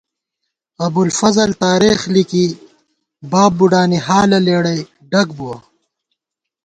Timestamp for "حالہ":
4.07-4.39